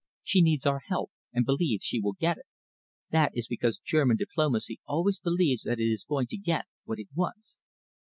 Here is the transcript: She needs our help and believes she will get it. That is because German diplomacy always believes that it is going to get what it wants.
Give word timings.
She 0.23 0.41
needs 0.41 0.65
our 0.65 0.79
help 0.79 1.11
and 1.31 1.45
believes 1.45 1.85
she 1.85 1.99
will 1.99 2.13
get 2.19 2.39
it. 2.39 2.47
That 3.11 3.33
is 3.35 3.47
because 3.47 3.77
German 3.77 4.17
diplomacy 4.17 4.79
always 4.87 5.19
believes 5.19 5.61
that 5.61 5.79
it 5.79 5.91
is 5.91 6.03
going 6.05 6.25
to 6.31 6.37
get 6.37 6.65
what 6.85 6.97
it 6.97 7.09
wants. 7.13 7.59